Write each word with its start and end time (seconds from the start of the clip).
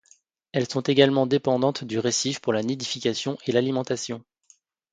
Elles 0.51 0.67
sont 0.67 0.81
également 0.81 1.27
dépendantes 1.27 1.83
du 1.83 1.99
récif 1.99 2.39
pour 2.39 2.53
la 2.53 2.63
nidification 2.63 3.37
et 3.45 3.51
l'alimentation. 3.51 4.23